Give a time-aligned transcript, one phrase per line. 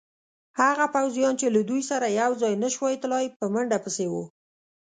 [0.59, 4.23] هغه پوځیان چې له دوی سره یوځای نه شوای تلای، په منډه پسې وو.